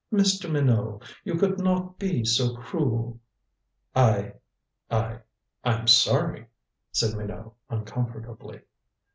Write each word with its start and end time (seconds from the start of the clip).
Mr. 0.11 0.49
Minot. 0.51 1.03
You 1.23 1.35
could 1.37 1.59
not 1.59 1.99
be 1.99 2.25
so 2.25 2.57
cruel." 2.57 3.19
"I 3.95 4.33
I 4.89 5.19
I'm 5.63 5.85
sorry," 5.87 6.47
said 6.91 7.15
Minot 7.15 7.53
uncomfortably. 7.69 8.61